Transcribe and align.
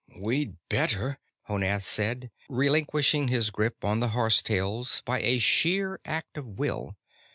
"We'd 0.17 0.55
better," 0.67 1.19
Honath 1.47 1.83
said, 1.85 2.31
relinquishing 2.49 3.27
his 3.27 3.51
grip 3.51 3.85
on 3.85 3.99
the 3.99 4.07
horsetails 4.17 5.03
by 5.05 5.21
a 5.21 5.37
sheer 5.37 5.99
act 6.05 6.39
of 6.39 6.57
will. 6.57 6.97